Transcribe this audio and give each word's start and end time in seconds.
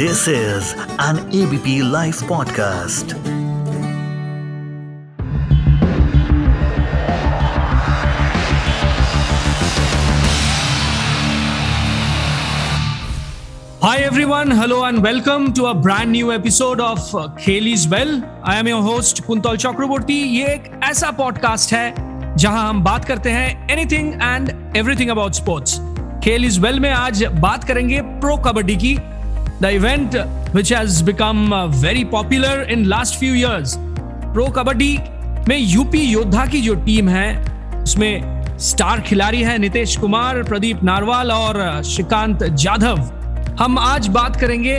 This 0.00 0.28
is 0.28 0.72
an 0.98 1.18
ABP 1.28 1.82
Life 1.82 2.20
podcast. 2.20 3.10
Hi 13.82 13.98
everyone, 13.98 14.50
hello 14.50 14.84
and 14.84 15.02
welcome 15.02 15.52
to 15.52 15.66
a 15.66 15.74
brand 15.74 16.12
new 16.12 16.32
episode 16.32 16.80
of 16.80 17.14
uh, 17.14 17.28
Khel 17.36 17.66
is 17.66 17.86
Well. 17.86 18.24
I 18.42 18.56
am 18.56 18.68
your 18.68 18.80
host 18.80 19.22
Kuntal 19.24 19.60
Chakraborty. 19.66 20.18
ये 20.38 20.46
एक 20.54 20.72
ऐसा 20.84 21.10
podcast 21.20 21.72
है 21.72 22.34
जहाँ 22.36 22.68
हम 22.68 22.82
बात 22.84 23.04
करते 23.04 23.30
हैं 23.30 23.68
anything 23.70 24.12
and 24.14 24.76
everything 24.76 25.10
about 25.10 25.34
sports 25.34 25.78
खेल 26.24 26.44
इज़ 26.44 26.60
वेल 26.60 26.80
में 26.80 26.90
आज 26.90 27.24
बात 27.40 27.64
करेंगे 27.64 28.00
प्रो 28.02 28.36
कबड्डी 28.46 28.76
की 28.76 28.96
the 29.62 29.64
event 29.64 30.16
which 30.54 30.72
has 30.72 31.04
become 31.04 31.54
very 31.54 32.04
popular 32.04 32.66
in 32.70 32.84
last 32.84 33.18
few 33.20 33.34
years 33.34 33.74
pro 33.78 34.46
kabaddi 34.46 34.98
में 35.48 35.58
यूपी 35.58 36.00
योद्धा 36.00 36.46
की 36.46 36.60
जो 36.60 36.74
टीम 36.74 37.08
है, 37.08 37.82
उसमें 37.82 38.58
स्टार 38.58 39.00
खिलाड़ी 39.00 39.42
है 39.42 39.56
नितेश 39.58 39.96
कुमार 39.96 40.42
प्रदीप 40.42 40.82
नारवाल 40.84 41.32
और 41.32 41.82
श्रीकांत 41.82 42.44
जाधव 42.44 42.98
हम 43.60 43.78
आज 43.78 44.08
बात 44.08 44.36
करेंगे 44.36 44.76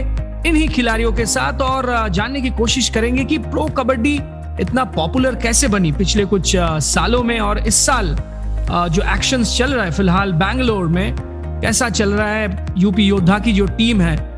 इन्हीं 0.47 0.67
खिलाड़ियों 0.69 1.11
के 1.13 1.25
साथ 1.25 1.61
और 1.61 2.09
जानने 2.09 2.41
की 2.41 2.49
कोशिश 2.49 2.89
करेंगे 2.89 3.23
कि 3.23 3.37
प्रो 3.37 3.65
कबड्डी 3.77 4.13
इतना 4.61 4.83
पॉपुलर 4.83 5.35
कैसे 5.35 5.67
बनी 5.67 5.91
पिछले 5.91 6.25
कुछ 6.25 6.55
सालों 6.57 7.23
में 7.23 7.39
और 7.39 7.59
इस 7.59 7.85
साल 7.85 8.15
जो 8.71 9.01
एक्शंस 9.15 9.57
चल 9.57 9.73
रहा 9.73 9.85
है, 9.85 9.91
फ़िलहाल 9.91 10.33
बैंगलोर 10.33 10.87
में, 10.87 11.15
कैसा 11.61 11.89
चल 11.89 12.13
रहा 12.13 12.27
है 12.27 12.65
यूपी 12.77 13.03
योद्धा 13.03 13.39
की 13.39 13.53
जो 13.53 13.65
टीम 13.65 14.01
है? 14.01 14.30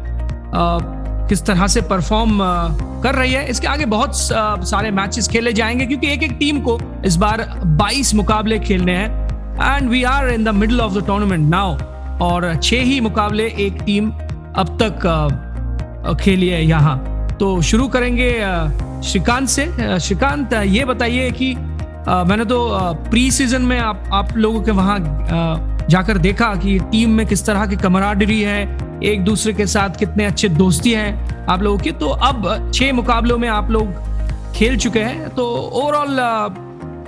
किस 0.53 1.45
तरह 1.45 1.67
से 1.67 1.81
परफॉर्म 1.81 2.39
कर 3.03 3.15
रही 3.15 3.33
है। 3.33 3.45
इसके 3.49 3.67
आगे 3.67 3.85
बहुत 3.85 4.15
सारे 4.15 4.91
मैचेस 4.91 5.27
खेले 5.27 5.53
जाएँगे, 5.53 5.85
क्योंकि 5.85 6.07
एक 6.07 6.23
एक 6.23 6.35
टीम 6.39 6.59
को 6.61 6.79
इस 7.05 7.15
बार 7.15 7.45
22 7.79 8.13
मुकाबले 8.15 8.59
खेलने 8.59 8.95
हैं। 8.97 9.09
And 9.55 9.89
we 9.89 10.03
are 10.03 10.29
in 10.29 10.43
the 10.43 10.49
middle 10.49 10.81
of 10.81 10.93
the 10.93 11.05
tournament 11.07 11.49
now 11.49 11.77
और 12.21 12.53
छह 12.55 12.83
ही 12.83 12.99
मुकाबले 13.01 13.47
एक 13.59 13.81
टीम 13.85 14.11
अब 14.57 14.77
तक 14.81 16.17
खेली 16.21 16.47
है 16.49 16.63
यहाँ। 16.65 16.97
तो 17.39 17.61
शुरू 17.61 17.87
करेंगे 17.87 18.31
श्रीकांत 19.03 19.47
से। 19.49 19.99
श्रीकांत, 19.99 20.53
ये 20.53 20.85
बताइए 20.85 21.31
कि 21.31 21.53
मैंने 21.55 22.45
तो 22.45 22.57
प्री 23.09 23.29
सीज़न 23.31 23.61
में 23.61 23.79
आप 23.79 24.09
आप 24.13 24.35
लोगों 24.37 24.61
के 24.61 24.71
वहाँ 24.71 24.97
जाकर 25.89 26.17
देखा 26.17 26.53
कि 26.55 26.77
टीम 26.91 27.09
में 27.09 27.25
किस 27.27 27.45
तरह 27.45 27.65
की 27.65 27.75
कमराडरी 27.75 28.41
है 28.41 28.65
एक 29.03 29.23
दूसरे 29.23 29.53
के 29.53 29.65
साथ 29.67 29.97
कितने 29.99 30.25
अच्छे 30.25 30.49
दोस्ती 30.49 30.91
हैं 30.91 31.45
आप 31.47 31.61
लोगों 31.61 31.77
की। 31.77 31.91
तो 31.91 32.07
अब 32.07 32.71
छह 32.75 32.93
मुकाबलों 32.93 33.37
में 33.37 33.47
आप 33.49 33.71
लोग 33.71 33.93
खेल 34.55 34.77
चुके 34.77 34.99
हैं। 34.99 35.29
तो 35.29 35.45
ओवरऑल 35.73 36.17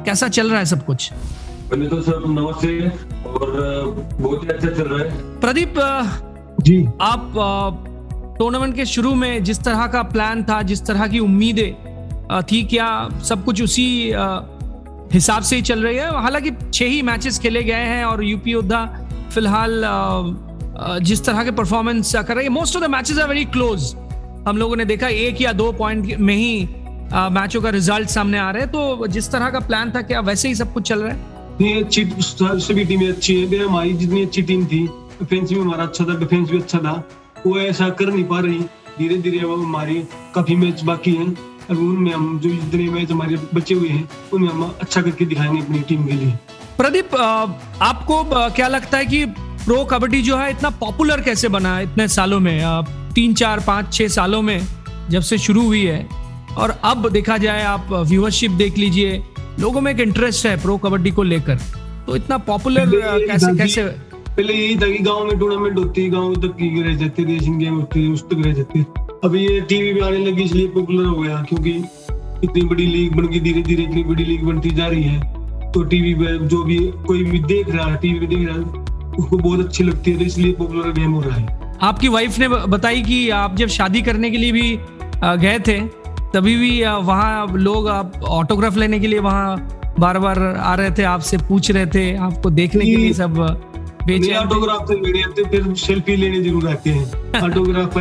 कैसा 0.06 0.28
चल 0.28 0.50
रहा 0.50 0.60
है 0.60 0.66
सब 0.66 0.86
कुछ? 0.86 1.12
पहले 1.70 1.86
तो 1.86 2.02
सर 2.02 2.26
नमस्ते 2.28 2.80
और 3.30 3.52
बहुत 4.20 4.44
ही 4.44 4.48
अच्छा 4.48 4.70
चल 4.70 4.84
रहा 4.84 5.00
है। 5.00 5.40
प्रदीप 5.40 5.74
जी। 6.62 6.86
आप 7.02 7.34
टूर्नामेंट 8.38 8.76
के 8.76 8.86
शुरू 8.86 9.14
में 9.16 9.44
जिस 9.44 9.60
तरह 9.64 9.88
का 9.88 10.02
प्लान 10.04 10.44
था 10.44 10.62
जिस 10.62 10.86
तरह 10.86 11.08
की 11.08 11.20
उम्मीदें 11.20 12.42
थी 12.44 12.62
क्या 12.64 12.88
सब 13.24 13.44
कुछ 13.46 13.62
उसी 13.62 13.88
हिसाब 15.14 15.42
से 15.42 15.56
ही 15.56 15.62
चल 15.62 15.84
रही 15.84 15.98
है? 15.98 16.10
हालाँकि 16.22 16.52
छह 16.74 16.86
ही 16.86 17.02
मैचेस 17.02 17.40
खेले 17.40 17.64
गए 17.64 17.86
हैं 17.86 18.04
और 18.06 18.24
यूपी 18.24 18.52
योद्धा 18.52 18.86
फ़िलहाल 19.32 19.84
जिस 20.78 21.24
तरह 21.26 21.44
के 21.44 21.52
परफॉर्मेंस 21.52 22.16
कर 22.18 22.36
रही 22.36 22.46
है 22.46 22.52
most 22.52 22.76
of 22.76 22.84
the 22.84 22.88
matches 22.90 23.20
are 23.20 23.28
very 23.30 23.46
close 23.48 23.94
हम 24.48 24.58
लोगों 24.58 24.76
ने 24.76 24.86
देखा 24.86 25.08
एक 25.08 25.42
या 25.42 25.52
दो 25.54 25.72
पॉइंट 25.72 26.16
में 26.18 26.36
ही 26.36 26.68
मैचों 27.32 27.62
का 27.62 27.70
रिज़ल्ट 27.70 28.10
सामने 28.10 28.38
आ 28.38 28.50
रहे 28.52 28.64
हैं। 28.64 28.72
तो 28.72 29.08
जिस 29.08 29.32
तरह 29.32 29.50
का 29.50 29.60
प्लान 29.60 29.92
था 29.92 30.02
क्या 30.02 30.20
वैसे 30.22 30.48
ही 30.48 30.56
सब 30.56 30.74
कुछ 30.74 30.88
चल 30.90 31.00
रहा 31.00 31.14
है? 31.14 31.20
ये 31.62 31.80
अच्छी 31.84 32.06
सभी 32.20 32.86
टीमें 32.86 33.08
अच्छी 33.10 33.36
है। 33.36 33.64
हमारी 33.66 33.94
जितनी 33.94 34.22
अच्छी 34.22 34.42
टीम 34.42 34.66
थी 34.66 34.86
डिफेंस 35.20 35.50
भी 35.50 35.60
हमारा 35.60 35.84
अच्छा 35.84 36.06
था 36.06 36.18
डिफेंस 36.20 36.50
भी 36.50 36.58
अच्छा 36.58 36.80
था। 36.80 36.94
वो 37.48 37.58
ऐसा 37.60 37.90
कर 37.92 38.14
नहीं 38.14 38.24
पा 38.24 38.40
रही। 38.40 38.60
धीरे 38.98 39.18
धीरे 39.18 39.40
अब 39.40 39.52
हमारी 39.54 39.96
काफ़ी 40.36 40.56
मैच 40.56 40.84
बाकी 40.84 41.12
हैं। 41.12 41.28
अब 41.72 41.78
उनमें 41.80 42.12
हम 42.14 42.40
जो 42.40 42.50
जितने 42.50 42.90
मैच 42.92 43.12
हमारे 43.12 43.38
बचे 43.54 43.76
हुए 43.76 43.90
हैं 43.90 44.10
उनमें 44.34 44.50
हम 44.50 44.64
अच्छा 44.82 45.02
करके 45.02 45.26
दिखाएँगे 45.26 45.62
अपनी 45.62 45.80
टीम 45.80 46.06
के 46.06 46.14
लिए। 46.14 46.34
प्रदीप 46.78 47.16
आपको 47.16 48.24
क्या 48.52 48.68
लगता 48.68 48.98
है 48.98 49.06
कि 49.06 49.26
प्रो 49.66 49.84
कबड्डी 49.84 50.22
जो 50.22 50.36
है 50.38 50.50
इतना 50.52 50.70
पॉपुलर 50.80 51.22
कैसे 51.22 51.48
बना 51.50 51.80
इतने 51.80 52.08
सालों 52.08 52.40
में? 52.40 52.84
तीन 53.16 53.34
चार 53.34 53.60
पाँच 53.68 53.94
छह 53.94 54.08
सालों 54.08 54.42
में 54.42 54.62
जब 55.10 55.22
से 55.22 55.38
शुरू 55.38 55.62
हुई 55.62 55.84
है। 55.84 56.08
और 56.58 56.70
अब 56.84 57.10
देखा 57.12 57.38
जाए 57.38 57.64
आप 57.66 57.88
व्यूअरशिप 57.92 58.52
देख 58.52 58.78
लीजिए 58.78 59.24
लोगों 59.60 59.82
में 59.82 59.92
एक 59.92 60.00
इंटरेस्ट 60.00 60.46
है 60.46 60.56
प्रो 60.62 60.78
कबड्डी 60.78 61.12
को 61.12 61.24
लेकर। 61.24 61.60
तो 62.08 62.16
इतना 62.16 62.38
पॉपुलर 62.50 62.92
कैसे 62.92 63.56
कैसे 63.58 63.84
पहले 63.84 64.54
यही 64.54 64.76
था 64.76 64.88
कि 64.88 65.04
गाँव 65.04 65.26
में 65.26 65.38
टूर्नामेंट 65.40 65.78
होती 65.80 66.04
है 66.04 66.10
गाँव 66.12 66.36
तक 66.42 66.56
की 66.60 66.82
रह 66.84 66.96
जाते 66.98 67.24
एशियन 67.36 67.58
गेम 67.60 67.76
होती 67.76 68.04
है 68.04 68.12
उस 68.12 68.24
तक 68.24 68.46
रह 68.46 68.54
जाते। 68.54 68.86
अब 69.24 69.36
ये 69.36 69.60
टीवी 69.70 69.94
में 69.94 70.02
आने 70.02 70.26
लगी 70.26 70.44
इसलिए 70.44 70.68
पॉपुलर 70.70 71.06
हो 71.06 71.18
गया 71.18 71.44
क्योंकि 71.50 71.72
इतनी 72.44 72.62
बड़ी 72.64 72.86
लीग 72.86 73.16
बन 73.16 73.28
गई 73.28 73.40
धीरे 73.40 73.62
धीरे 73.64 73.84
इतनी 73.84 74.04
बड़ी 74.04 74.26
लीग 74.26 74.44
बनती 74.44 74.70
जा 74.72 74.88
रही 74.88 75.04
है। 75.04 75.72
तो 75.72 75.84
टीवी 75.84 76.14
पे 76.16 76.38
जो 76.48 76.64
भी 76.64 76.80
कोई 77.08 77.24
भी 77.24 77.40
देख 77.46 77.70
रहा 77.70 77.92
है 77.92 77.98
टीवी 78.02 78.20
पे 78.20 78.36
देख 78.36 78.48
रहा 78.48 78.56
है 78.56 78.85
उसको 79.20 79.38
बहुत 79.38 79.60
अच्छी 79.60 79.84
लगती 79.84 80.12
है 80.12 80.18
तो 80.18 80.26
इसलिए 80.26 80.54
पॉपुलर 80.54 80.92
गेम 80.92 81.12
हो 81.12 81.22
रहा 81.22 81.38
है। 81.38 81.78
आपकी 81.82 82.08
वाइफ 82.08 82.40
ने 82.40 82.48
बताई 82.48 83.02
कि 83.02 83.30
आप 83.30 83.56
जब 83.56 83.68
शादी 83.68 84.02
करने 84.02 84.32
के 84.32 84.38
लिए 84.38 84.52
भी 84.52 84.78
गए 85.24 85.60
थे 85.60 85.80
तभी 86.34 86.56
भी 86.58 86.72
वहाँ 86.84 87.48
लोग 87.58 87.88
आप 87.90 88.22
ऑटोग्राफ 88.24 88.78
लेने 88.78 89.00
के 89.00 89.08
लिए 89.08 89.20
वहाँ 89.20 89.96
बार 90.00 90.20
बार 90.20 90.40
आ 90.40 90.74
रहे 90.76 90.92
थे 90.92 91.04
आपसे 91.04 91.38
पूछ 91.38 91.72
रहे 91.72 91.86
थे 91.86 92.16
आपको 92.18 92.50
देखने 92.50 92.86
के 92.86 92.96
लिए 92.96 93.14
सब 93.14 93.40
ऑटोग्राफ 93.40 94.88
तो 94.88 94.98
मेरे 94.98 95.22
आते 95.22 95.44
फिर 95.50 95.74
सेल्फी 95.76 96.16
लेने 96.16 96.42
ज़रूर 96.44 96.68
आते 96.70 96.90
हैं। 96.90 97.42
ऑटोग्राफ 97.42 97.98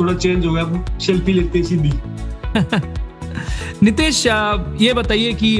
थोड़ा 0.00 0.14
चेंज 0.14 0.46
हो 0.46 0.52
गया 0.52 0.98
सेल्फी 0.98 1.32
लेते 1.32 1.58
हैं 1.58 1.66
सीधी। 1.66 1.92
नितेश 3.82 4.26
ये 4.80 4.92
बताइए 4.94 5.32
कि 5.34 5.56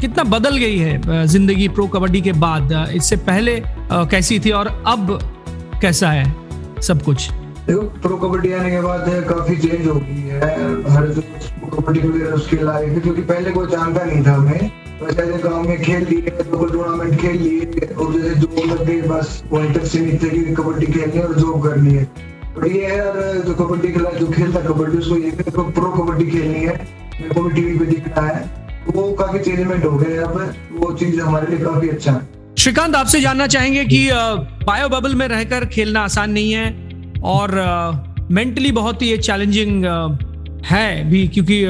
कितना 0.00 0.24
बदल 0.26 0.56
गई 0.56 0.78
है 0.78 1.26
ज़िंदगी 1.26 1.68
प्रो 1.68 1.86
कबड्डी 1.86 2.20
के 2.20 2.32
बाद? 2.38 2.72
इससे 2.94 3.16
पहले 3.28 3.60
कैसी 3.92 4.38
थी 4.40 4.50
और 4.52 4.66
अब 4.86 5.18
कैसा 5.82 6.10
है 6.10 6.24
सब 6.82 7.02
कुछ? 7.02 7.30
देखो, 7.66 7.82
प्रो 8.02 8.16
कबड्डी 8.18 8.52
आने 8.52 8.70
के 8.70 8.80
बाद 8.80 9.08
काफ़ी 9.28 9.56
चेंज 9.56 9.86
हो 9.86 9.94
गई 9.94 10.20
है। 10.24 10.40
हर 10.90 11.06
जो 11.08 11.22
कबड्डी 11.70 12.00
प्लेयर 12.00 12.32
उसके 12.34 12.56
लायक 12.56 12.92
है, 12.92 13.00
क्योंकि 13.00 13.22
पहले 13.22 13.50
कोई 13.50 13.66
जानता 13.66 14.04
नहीं 14.04 14.24
था 14.26 14.34
हमें। 14.34 14.70
वैसे 15.02 15.26
गाँव 15.38 15.68
में 15.68 15.82
खेल 15.82 16.06
लिए 16.08 16.30
टूर्नामेंट 16.44 17.20
खेल 17.20 17.36
लिए, 17.42 17.88
और 17.94 18.12
जैसे 18.12 18.34
जो 18.36 18.64
लग 18.66 19.08
बस 19.08 19.42
वहीं 19.52 19.72
तक 19.74 19.84
सीमित 19.86 20.22
थे 20.22 20.28
कि 20.30 20.54
कबड्डी 20.54 20.86
खेलनी 20.86 21.20
और 21.20 21.34
जॉब 21.34 21.62
करनी 21.64 21.94
है। 21.94 22.04
और 22.56 22.66
ये 22.68 22.86
है 22.86 23.42
जो 23.42 23.54
कबड्डी 23.54 23.92
खेला 23.92 24.10
जो 24.12 24.26
खेलता 24.28 24.60
कबड्डी, 24.62 24.98
उसको 24.98 25.16
ये 25.16 25.30
तो 25.30 25.62
प्रो 25.70 25.90
कबड्डी 25.92 26.30
खेलनी 26.30 26.64
है। 26.64 26.76
मेरे 27.20 27.34
को 27.34 27.42
भी 27.42 27.54
टीवी 27.54 27.78
पे 27.78 27.84
दिख 27.84 28.08
रहा 28.08 28.26
है। 28.26 28.42
वो 28.94 29.12
काफ़ी 29.12 29.38
चेंजमेंट 29.38 29.84
हो 29.84 29.96
गए 29.98 30.16
अब। 30.16 30.54
वो 30.72 30.92
चीज़ 30.94 31.20
हमारे 31.20 31.46
लिए 31.46 31.64
काफ़ी 31.64 31.88
अच्छा 31.88 32.12
है। 32.12 32.20
श्रीकांत, 32.58 32.94
आपसे 32.94 33.20
जानना 33.20 33.46
चाहेंगे 33.46 33.84
कि 33.84 34.08
बायो 34.64 34.88
बबल 34.88 35.14
में 35.14 35.26
रहकर 35.28 35.64
खेलना 35.66 36.00
आसान 36.00 36.30
नहीं 36.30 36.52
है 36.52 36.66
और 37.24 37.54
मेंटली 38.30 38.72
बहुत 38.72 39.02
ही 39.02 39.16
चैलेंजिंग 39.18 39.84
है 40.64 41.10
भी 41.10 41.26
क्योंकि 41.28 41.64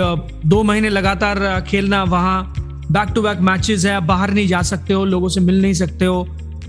दो 0.46 0.62
महीने 0.62 0.88
लगातार 0.88 1.60
खेलना 1.60 2.02
वहाँ 2.04 2.54
बैक 2.90 3.08
टू 3.14 3.22
बैक 3.22 3.38
मैचेस 3.40 3.84
है। 3.84 3.94
आप 3.94 4.02
बाहर 4.02 4.30
नहीं 4.30 4.46
जा 4.48 4.62
सकते 4.62 4.94
हो, 4.94 5.04
लोगों 5.04 5.28
से 5.28 5.40
मिल 5.40 5.60
नहीं 5.62 5.72
सकते 5.72 6.04
हो। 6.04 6.26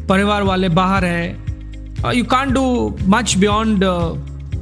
परिवार 0.09 0.44
वाले 0.44 0.69
बाहर 0.69 1.06
है। 1.06 1.25
You 2.15 2.24
can 2.24 2.53
do 2.53 2.95
much 3.03 3.38
beyond 3.38 3.83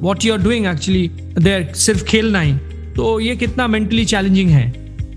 what 0.01 0.25
you 0.25 0.33
are 0.33 0.39
doing 0.39 0.65
actually 0.65 1.07
there 1.39 1.71
सिर्फ़ 1.75 2.03
खेलना 2.03 2.39
ही। 2.39 2.53
तो 2.97 3.19
ये 3.19 3.35
कितना 3.35 3.67
मेंटली 3.67 4.03
चैलेंजिंग 4.05 4.49
है? 4.49 4.73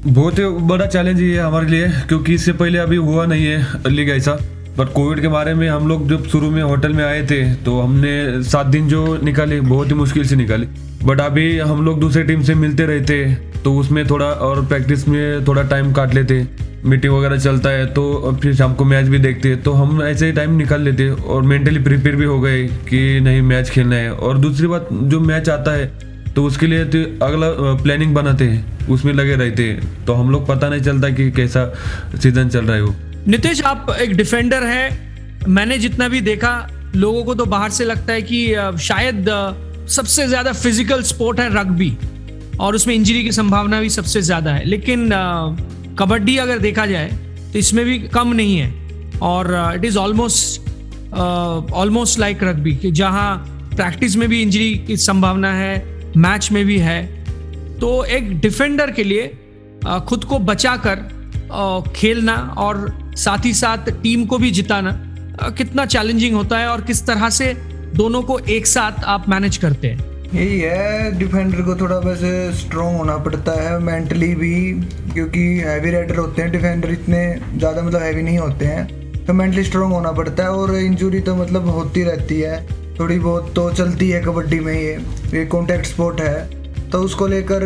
बहुत 0.06 0.38
ही 0.38 0.44
बड़ा 0.68 0.86
चैलेंज 0.86 1.20
ये 1.20 1.38
हमारे 1.38 1.66
लिए, 1.66 1.88
क्योंकि 2.08 2.34
इससे 2.34 2.52
पहले 2.54 2.78
अभी 2.78 2.96
हुआ 2.98 3.24
नहीं 3.26 3.46
है 3.46 3.66
अली 3.76 3.96
लीग 3.96 4.10
ऐसा 4.10 4.32
पर 4.78 4.86
कोविड 4.88 5.20
के 5.20 5.28
बारे 5.28 5.54
में 5.54 5.68
हम 5.68 5.88
लोग 5.88 6.08
जब 6.08 6.26
शुरू 6.28 6.50
में 6.50 6.62
होटल 6.62 6.92
में 6.92 7.04
आए 7.04 7.22
थे 7.26 7.42
तो 7.64 7.80
हमने 7.80 8.42
सात 8.44 8.66
दिन 8.66 8.88
जो 8.88 9.18
निकाले, 9.24 9.60
बहुत 9.62 9.88
ही 9.88 9.94
मुश्किल 9.94 10.24
से 10.24 10.36
निकाले। 10.36 10.66
बट 11.04 11.20
अभी 11.20 11.58
हम 11.58 11.84
लोग 11.84 12.00
दूसरे 12.00 12.22
टीम 12.24 12.42
से 12.42 12.54
मिलते 12.56 12.86
रहते 12.86 13.24
तो 13.64 13.74
उसमें 13.78 14.06
थोड़ा 14.08 14.26
और 14.26 14.64
प्रैक्टिस 14.66 15.06
में 15.08 15.46
थोड़ा 15.46 15.62
टाइम 15.64 15.92
काट 15.92 16.14
लेते। 16.14 16.46
मीटिंग 16.84 17.12
वगैरह 17.14 17.38
चलता 17.38 17.70
है 17.70 17.86
तो 17.86 18.38
फिर 18.42 18.54
शाम 18.56 18.74
को 18.74 18.84
मैच 18.84 19.06
भी 19.06 19.18
देखते 19.18 19.48
हैं। 19.48 19.62
तो 19.62 19.72
हम 19.72 20.02
ऐसे 20.02 20.26
ही 20.26 20.32
टाइम 20.32 20.56
निकाल 20.56 20.82
लेते, 20.82 21.08
और 21.08 21.42
मेंटली 21.42 21.80
प्रिपेयर 21.80 22.16
भी 22.16 22.24
हो 22.24 22.40
गए 22.40 22.62
कि 22.88 23.20
नहीं 23.20 23.42
मैच 23.42 23.70
खेलना 23.70 23.96
है। 23.96 24.12
और 24.12 24.38
दूसरी 24.38 24.66
बात, 24.66 24.88
जो 24.92 25.20
मैच 25.22 25.48
आता 25.48 25.72
है 25.72 25.92
तो 26.34 26.44
उसके 26.44 26.66
लिए 26.66 26.84
तो 26.86 26.98
अगला 27.26 27.50
प्लानिंग 27.82 28.14
बनाते 28.14 28.44
हैं। 28.44 28.88
उसमें 28.88 29.12
लगे 29.12 29.34
रहते 29.36 29.64
हैं। 29.64 30.04
तो 30.06 30.14
हम 30.14 30.30
लोग 30.30 30.46
पता 30.48 30.68
नहीं 30.68 30.82
चलता 30.82 31.08
कि 31.10 31.30
कैसा 31.32 31.64
सीज़न 32.14 32.48
चल 32.48 32.64
रहा 32.64 32.76
है 32.76 32.82
वो। 32.82 32.94
नितेश, 33.28 33.62
आप 33.62 33.96
एक 34.00 34.16
डिफेंडर 34.16 34.64
है। 34.64 35.48
मैंने 35.48 35.78
जितना 35.78 36.08
भी 36.08 36.20
देखा, 36.22 36.52
लोगों 36.96 37.24
को 37.24 37.34
तो 37.34 37.44
बाहर 37.46 37.70
से 37.70 37.84
लगता 37.84 38.12
है 38.12 38.22
कि 38.22 38.46
शायद 38.80 39.28
सबसे 39.90 40.26
ज़्यादा 40.28 40.52
फ़िज़िकल 40.52 41.02
स्पोर्ट 41.04 41.40
है 41.40 41.48
रग्बी 41.54 41.96
और 42.60 42.74
उसमें 42.74 42.94
इंजरी 42.94 43.22
की 43.22 43.32
संभावना 43.32 43.80
भी 43.80 43.88
सबसे 43.90 44.20
ज़्यादा 44.22 44.52
है। 44.52 44.64
लेकिन 44.64 45.08
कबड्डी 45.98 46.36
अगर 46.38 46.58
देखा 46.58 46.86
जाए 46.86 47.08
तो 47.52 47.58
इसमें 47.58 47.84
भी 47.84 47.98
कम 48.08 48.32
नहीं 48.34 48.56
है। 48.58 49.18
और 49.22 49.54
it 49.76 49.84
is 49.84 49.98
almost 49.98 50.68
almost 51.14 52.18
like 52.18 52.42
rugby 52.44 52.74
जहाँ 52.84 53.36
प्रैक्टिस 53.76 54.16
में 54.16 54.28
भी 54.28 54.42
इंजरी 54.42 54.74
की 54.86 54.96
संभावना 54.98 55.52
है। 55.54 55.78
मैच 56.16 56.50
में 56.52 56.64
भी 56.66 56.78
है। 56.78 57.02
तो 57.78 57.92
एक 58.06 58.38
डिफेंडर 58.40 58.90
के 58.90 59.04
लिए 59.04 59.26
खुद 60.08 60.24
को 60.24 60.38
बचाकर 60.40 61.08
खेलना 61.96 62.34
और 62.58 62.88
साथ 63.18 63.44
ही 63.44 63.52
साथ 63.54 63.90
टीम 64.02 64.24
को 64.26 64.38
भी 64.38 64.50
जिताना 64.52 64.92
कितना 65.50 65.84
चैलेंजिंग 65.86 66.34
होता 66.34 66.58
है 66.58 66.68
और 66.68 66.80
किस 66.82 67.06
तरह 67.06 67.28
से 67.30 67.52
दोनों 67.96 68.22
को 68.22 68.38
एक 68.50 68.66
साथ 68.66 69.04
आप 69.06 69.28
मैनेज 69.28 69.56
करते 69.56 69.88
हैं। 69.88 70.08
यही 70.34 70.58
है 70.60 71.18
डिफेंडर 71.18 71.62
को 71.62 71.74
थोड़ा 71.76 71.96
वैसे 71.98 72.30
स्ट्रॉन्ग 72.56 72.98
होना 72.98 73.16
पड़ता 73.18 73.52
है 73.62 73.78
मेंटली 73.80 74.34
भी, 74.34 74.72
क्योंकि 75.12 75.40
हैवी 75.58 75.90
राइडर 75.90 76.16
होते 76.16 76.42
हैं 76.42 76.50
डिफेंडर 76.52 76.90
इतने 76.90 77.22
ज़्यादा 77.56 77.82
मतलब 77.82 78.02
हैवी 78.02 78.22
नहीं 78.22 78.38
होते 78.38 78.64
हैं। 78.64 79.24
तो 79.24 79.32
मेंटली 79.32 79.64
स्ट्रॉन्ग 79.64 79.94
होना 79.94 80.12
पड़ता 80.12 80.42
है 80.42 80.50
और 80.50 80.74
इंजरी 80.76 81.20
तो 81.20 81.34
मतलब 81.36 81.68
होती 81.68 82.02
रहती 82.02 82.40
है। 82.40 82.58
थोड़ी 83.00 83.18
बहुत 83.18 83.52
तो 83.54 83.70
चलती 83.72 84.08
है 84.10 84.22
कबड्डी 84.22 84.58
में 84.60 84.72
ये 84.74 84.96
ये 85.34 85.44
कॉन्टैक्ट 85.46 85.86
स्पोर्ट 85.86 86.20
है। 86.20 86.88
तो 86.90 86.98
उसको 86.98 87.26
लेकर 87.26 87.62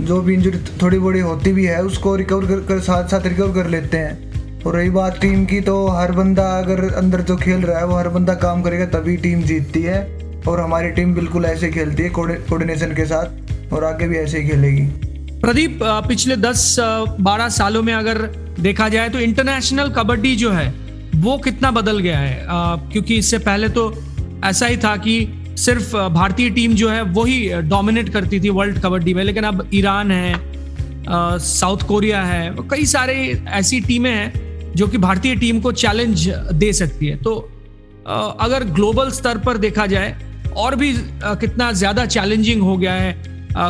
जो 0.00 0.20
भी 0.20 0.34
इंजरी 0.34 0.58
थोड़ी 0.82 0.98
बड़ी 0.98 1.20
होती 1.20 1.52
भी 1.52 1.64
है 1.66 1.82
उसको 1.82 2.14
रिकवर 2.16 2.46
कर, 2.46 2.60
कर 2.68 2.80
साथ 2.80 3.08
साथ 3.08 3.26
रिकवर 3.26 3.54
कर 3.54 3.68
लेते 3.70 3.96
हैं। 3.96 4.62
और 4.62 4.76
रही 4.76 4.90
बात 4.90 5.20
टीम 5.20 5.44
की 5.44 5.60
तो 5.60 5.86
हर 5.88 6.12
बंदा 6.12 6.44
अगर 6.58 6.92
अंदर 6.94 7.20
जो 7.20 7.36
खेल 7.36 7.62
रहा 7.62 7.78
है 7.78 7.86
वो 7.86 7.96
हर 7.96 8.08
बंदा 8.08 8.34
काम 8.36 8.62
करेगा 8.62 8.86
तभी 8.90 9.16
टीम 9.16 9.42
जीतती 9.42 9.82
है। 9.82 10.00
और 10.48 10.60
हमारी 10.60 10.90
टीम 10.90 11.14
बिल्कुल 11.14 11.44
ऐसे 11.44 11.70
खेलती 11.70 12.02
है 12.02 12.10
कोऑर्डिनेशन 12.10 12.94
के 12.94 13.04
साथ 13.06 13.72
और 13.72 13.84
आगे 13.84 14.08
भी 14.08 14.16
ऐसे 14.16 14.38
ही 14.38 14.48
खेलेगी। 14.48 14.82
प्रदीप 15.40 15.78
पिछले 16.08 16.36
10-12 16.36 17.48
सालों 17.48 17.82
में 17.82 17.92
अगर 17.94 18.18
देखा 18.60 18.88
जाए 18.88 19.08
तो 19.08 19.18
इंटरनेशनल 19.20 19.88
कबड्डी 19.88 20.34
जो 20.36 20.50
है 20.50 20.68
वो 21.16 21.36
कितना 21.38 21.70
बदल 21.70 21.98
गया 21.98 22.18
है? 22.18 22.46
क्योंकि 22.92 23.16
इससे 23.16 23.38
पहले 23.40 23.68
तो 23.68 23.92
ऐसा 24.44 24.66
ही 24.66 24.76
था 24.76 24.96
कि 24.98 25.26
सिर्फ़ 25.58 25.96
भारतीय 26.10 26.50
टीम 26.50 26.74
जो 26.74 26.88
है 26.88 27.02
वही 27.12 27.48
डोमिनेट 27.68 28.08
करती 28.08 28.40
थी 28.40 28.48
वर्ल्ड 28.50 28.78
कबड्डी 28.82 29.14
में। 29.14 29.22
लेकिन 29.24 29.44
अब 29.44 29.68
ईरान 29.74 30.10
है 30.10 30.48
साउथ 31.40 31.86
कोरिया 31.88 32.22
है, 32.22 32.54
कई 32.70 32.86
सारे 32.86 33.14
ऐसी 33.50 33.80
टीमें 33.80 34.10
हैं 34.10 34.72
जो 34.74 34.86
कि 34.88 34.98
भारतीय 34.98 35.34
टीम 35.36 35.60
को 35.60 35.72
चैलेंज 35.74 36.28
दे 36.54 36.72
सकती 36.72 37.06
है। 37.06 37.16
तो 37.18 37.34
अगर 38.06 38.64
ग्लोबल 38.66 39.10
स्तर 39.12 39.38
पर 39.38 39.56
देखा 39.58 39.86
जाए, 39.86 40.16
और 40.56 40.74
भी 40.76 40.92
कितना 41.22 41.70
ज़्यादा 41.72 42.04
चैलेंजिंग 42.06 42.62
हो 42.62 42.76
गया 42.76 42.92
है 42.94 43.12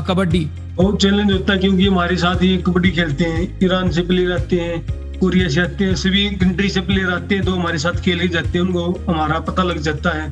कबड्डी। 0.08 0.46
बहुत 0.76 1.00
चैलेंज 1.02 1.32
होता 1.32 1.52
है 1.52 1.58
क्योंकि 1.58 1.86
हमारे 1.86 2.16
साथ 2.16 2.42
ये 2.42 2.56
कबड्डी 2.58 2.90
खेलते 2.90 3.24
हैं, 3.24 3.42
ईरान 3.62 3.90
से 3.90 4.02
प्लेयर 4.02 4.32
आते 4.32 4.56
हैं, 4.56 4.82
कोरिया 5.20 5.48
से 5.48 5.60
आते 5.60 5.84
हैं, 5.84 5.94
सभी 5.96 6.28
कंट्री 6.36 6.68
से 6.68 6.80
प्लेयर 6.82 7.10
आते 7.12 7.34
हैं 7.34 7.44
तो 7.44 7.52
हमारे 7.52 7.78
साथ 7.78 8.00
खेले 8.02 8.28
जाते 8.28 8.58
हैं, 8.58 8.64
उनको 8.66 8.84
हमारा 9.08 9.38
पता 9.40 9.62
लग 9.62 9.80
जाता 9.80 10.10
है। 10.12 10.28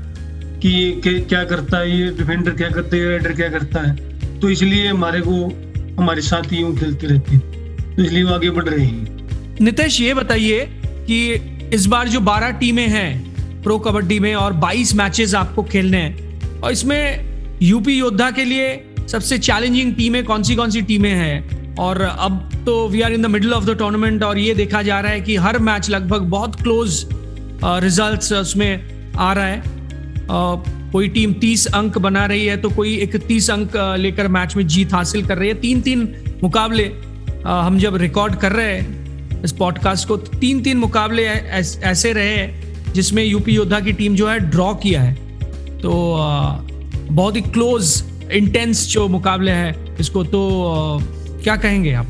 कि 0.63 0.69
ये 0.69 1.19
क्या 1.21 1.43
करता 1.45 1.79
है, 1.79 1.99
ये 1.99 2.11
डिफेंडर 2.13 2.51
क्या 2.53 2.69
करता 2.69 2.97
है 2.97 3.09
राइडर 3.09 3.33
क्या 3.33 3.49
करता 3.49 3.81
है। 3.81 4.41
तो 4.41 4.51
इसलिए 4.51 4.87
हमारे 4.89 5.21
को, 5.21 5.45
हमारे 5.99 6.23
साथ 6.23 6.53
ही 6.53 6.63
खेलते 6.77 7.07
रहते 7.07 7.33
हैं। 7.33 7.95
तो 7.97 8.03
इसलिए 8.03 8.23
वो 8.23 8.35
आगे 8.35 8.51
बढ़ 8.51 8.65
रहे 8.65 8.85
हैं। 8.87 9.57
नितेश, 9.61 10.01
ये 10.01 10.15
बताइए 10.15 10.67
कि 11.07 11.33
इस 11.75 11.87
बार 11.87 12.09
जो 12.09 12.21
12 12.21 12.51
टीमें 12.51 12.87
हैं 12.89 13.63
प्रो 13.63 13.79
कबड्डी 13.79 14.19
में 14.21 14.35
और 14.35 14.53
22 14.61 14.95
मैचेस 14.95 15.35
आपको 15.35 15.63
खेलने 15.63 15.99
हैं, 15.99 16.61
और 16.61 16.73
इसमें 16.73 17.59
यूपी 17.63 17.99
योद्धा 17.99 18.31
के 18.31 18.45
लिए 18.45 18.85
सबसे 19.09 19.39
चैलेंजिंग 19.39 19.95
टीमें 19.95 20.23
कौन 20.25 20.43
सी 20.43 20.57
कौन 20.57 20.71
सी 20.71 20.83
टीमें 20.83 21.13
हैं? 21.13 21.75
और 21.77 22.01
अब 22.01 22.51
तो 22.67 22.89
we 22.89 23.01
are 23.01 23.13
in 23.13 23.23
the 23.23 23.27
middle 23.27 23.53
of 23.53 23.65
the 23.65 23.77
tournament 23.79 24.23
और 24.23 24.39
ये 24.39 24.55
देखा 24.55 24.83
जा 24.83 25.01
रहा 25.01 25.13
है 25.13 25.21
कि 25.21 25.37
हर 25.37 25.59
मैच 25.61 25.91
लगभग 25.91 26.23
बहुत 26.31 26.63
क्लोज 26.63 27.05
रिजल्ट्स 27.85 28.33
उसमें 28.33 29.13
आ 29.17 29.33
रहा 29.33 29.45
है। 29.45 29.78
कोई 30.31 31.09
टीम 31.09 31.33
तीस 31.41 31.67
अंक 31.67 31.99
बना 31.99 32.25
रही 32.27 32.47
है 32.47 32.57
तो 32.57 32.71
कोई 32.71 32.95
इकतीस 32.97 33.51
अंक 33.51 33.77
लेकर 33.99 34.29
मैच 34.29 34.57
में 34.57 34.67
जीत 34.67 34.93
हासिल 34.95 35.27
कर 35.27 35.39
रही 35.39 35.49
है। 35.49 35.55
तीन 35.57 35.81
तीन 35.81 36.09
मुकाबले 36.43 36.85
हम 37.45 37.79
जब 37.79 37.97
रिकॉर्ड 37.97 38.35
कर 38.37 38.53
रहे 38.53 38.73
हैं, 38.73 39.43
इस 39.43 39.53
पॉडकास्ट 39.53 40.09
को 40.09 40.17
तीन 40.17 40.63
तीन 40.63 40.77
मुकाबले 40.77 41.23
ऐसे 41.23 42.13
रहे 42.13 42.35
हैं, 42.37 42.93
जिसमें 42.93 43.25
यूपी 43.25 43.53
योद्धा 43.53 43.81
की 43.81 43.93
टीम 43.93 44.15
जो 44.15 44.29
है 44.29 44.39
ड्रॉ 44.41 44.73
किया 44.75 45.03
है। 45.03 45.15
तो 45.79 45.93
बहुत 47.11 47.37
ही 47.37 47.41
क्लोज 47.43 48.03
इंटेंस 48.33 48.87
जो 48.87 49.07
मुकाबले 49.09 49.51
हैं 49.51 49.97
इसको 49.97 50.25
तो 50.25 50.41
क्या 51.43 51.57
कहेंगे 51.57 51.93
आप? 51.93 52.07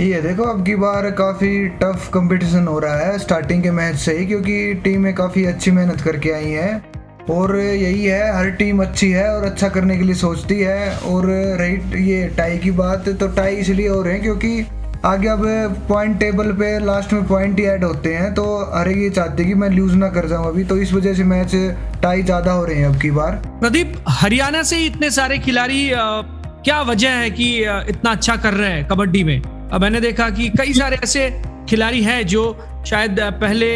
ये 0.00 0.20
देखो, 0.22 0.42
अब 0.44 0.64
की 0.66 0.74
बार 0.76 1.10
काफ़ी 1.12 1.68
टफ 1.78 2.10
कंपटीशन 2.14 2.66
हो 2.66 2.78
रहा 2.78 2.98
है 2.98 3.18
स्टार्टिंग 3.18 3.62
के 3.62 3.70
मैच 3.70 3.96
से 3.96 4.18
ही, 4.18 4.26
क्योंकि 4.26 4.74
टीमें 4.84 5.14
काफ़ी 5.14 5.44
अच्छी 5.44 5.70
मेहनत 5.70 6.00
करके 6.00 6.30
आई 6.32 6.50
हैं। 6.50 6.84
और 7.30 7.56
यही 7.56 8.04
है, 8.04 8.36
हर 8.36 8.50
टीम 8.52 8.82
अच्छी 8.82 9.10
है 9.10 9.28
और 9.30 9.44
अच्छा 9.44 9.68
करने 9.68 9.96
के 9.96 10.04
लिए 10.04 10.14
सोचती 10.14 10.58
है। 10.60 10.96
और 11.06 11.26
रही 11.60 12.10
ये 12.10 12.26
टाई 12.36 12.58
की 12.58 12.70
बात 12.72 13.08
तो 13.10 13.28
टाई 13.28 13.54
इसलिए 13.56 13.88
हो 13.88 14.02
रहे 14.02 14.12
हैं 14.12 14.22
क्योंकि 14.22 14.66
आगे 15.04 15.28
अब 15.28 15.42
पॉइंट 15.88 16.18
टेबल 16.20 16.50
पे 16.52 16.68
लास्ट 16.84 17.12
में 17.12 17.26
पॉइंट 17.26 17.58
ही 17.58 17.64
ऐड 17.66 17.84
होते 17.84 18.14
हैं 18.14 18.32
तो 18.34 18.44
एक 18.82 18.96
ये 18.96 19.10
चाहते 19.10 19.44
कि 19.44 19.54
मैं 19.54 19.68
लूज 19.70 19.94
ना 19.94 20.08
कर 20.08 20.28
जाऊँ 20.28 20.46
अभी 20.46 20.64
तो 20.64 20.76
इस 20.78 20.92
वजह 20.92 21.14
से 21.14 21.24
मैच 21.24 21.54
टाई 22.02 22.22
ज़्यादा 22.22 22.52
हो 22.52 22.64
रहे 22.64 22.76
हैं 22.76 22.86
अब 22.86 23.00
की 23.00 23.10
बार। 23.10 23.32
प्रदीप, 23.60 23.94
हरियाणा 24.10 24.62
से 24.62 24.84
इतने 24.86 25.10
सारे 25.10 25.38
खिलाड़ी 25.38 25.90
क्या 25.94 26.80
वजह 26.82 27.10
है 27.10 27.30
कि 27.30 27.48
इतना 27.90 28.10
अच्छा 28.10 28.36
कर 28.36 28.54
रहे 28.54 28.70
हैं 28.70 28.86
कबड्डी 28.88 29.24
में? 29.24 29.40
अब 29.42 29.80
मैंने 29.80 30.00
देखा 30.00 30.28
कि 30.30 30.48
कई 30.58 30.72
सारे 30.72 30.98
ऐसे 31.04 31.30
खिलाड़ी 31.68 32.02
हैं 32.02 32.26
जो 32.26 32.44
शायद 32.86 33.20
पहले 33.40 33.70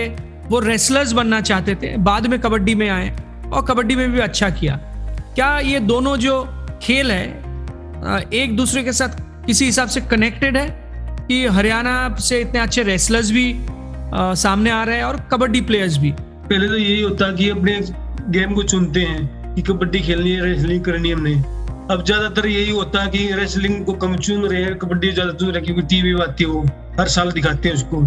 वो 0.48 0.58
रेसलर्स 0.60 1.12
बनना 1.12 1.40
चाहते 1.42 1.74
थे, 1.74 1.96
बाद 1.98 2.26
में 2.26 2.38
कबड्डी 2.40 2.74
में 2.74 2.88
आए। 2.88 3.12
और 3.52 3.64
कबड्डी 3.66 3.94
में 3.96 4.10
भी 4.12 4.20
अच्छा 4.20 4.50
किया। 4.52 4.76
क्या 5.34 5.58
ये 5.60 5.80
दोनों 5.82 6.16
जो 6.18 6.42
खेल 6.82 7.10
है 7.10 8.28
एक 8.34 8.56
दूसरे 8.56 8.82
के 8.82 8.92
साथ 8.92 9.20
किसी 9.46 9.64
हिसाब 9.64 9.88
से 9.88 10.00
कनेक्टेड 10.02 10.56
है? 10.56 10.68
कि 11.22 11.44
हरियाणा 11.48 12.16
से 12.20 12.40
इतने 12.40 12.60
अच्छे 12.60 12.82
रेसलर्स 12.82 13.30
भी 13.30 13.52
आ, 14.12 14.34
सामने 14.34 14.70
आ 14.70 14.82
रहे 14.84 14.96
हैं 14.96 15.04
और 15.04 15.16
कबड्डी 15.32 15.60
प्लेयर्स 15.60 15.96
भी? 15.98 16.10
पहले 16.12 16.68
तो 16.68 16.76
यही 16.76 17.00
होता 17.02 17.26
है 17.26 17.34
कि 17.34 17.48
अपने 17.50 17.80
गेम 18.30 18.54
को 18.54 18.62
चुनते 18.64 19.00
हैं 19.00 19.54
कि 19.54 19.62
कबड्डी 19.62 20.00
खेलनी 20.00 20.30
है 20.30 20.44
रेसलिंग 20.44 20.84
करनी 20.84 21.08
है 21.08 21.14
हमने। 21.14 21.34
अब 21.90 22.02
ज़्यादातर 22.06 22.46
यही 22.46 22.70
होता 22.70 23.02
है 23.02 23.10
कि 23.10 23.30
रेसलिंग 23.34 23.84
को 23.84 23.92
कम 24.02 24.16
चुन 24.16 24.42
रहे 24.42 24.62
हैं 24.62 24.74
कबड्डी 24.78 25.12
ज़्यादा 25.12 25.32
चुन 25.32 25.50
रहे 25.50 25.62
क्योंकि 25.62 25.82
टीवी 25.84 26.12
आती 26.22 26.44
है 26.44 26.50
वो 26.50 26.62
हर 27.00 27.08
साल 27.08 27.30
दिखाते 27.32 27.68
हैं 27.68 27.76
उसको। 27.76 28.02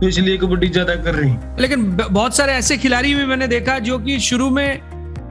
तो 0.00 0.08
इसलिए 0.08 0.36
कबड्डी 0.36 0.68
ज़्यादा 0.68 0.94
कर 0.96 1.14
रही 1.14 1.30
है। 1.30 1.56
लेकिन 1.60 1.90
बहुत 1.92 2.36
सारे 2.36 2.52
ऐसे 2.52 2.76
खिलाड़ी 2.78 3.14
भी 3.14 3.24
मैंने 3.26 3.46
देखा 3.48 3.78
जो 3.80 3.98
कि 3.98 4.18
शुरू 4.20 4.48
में 4.50 4.80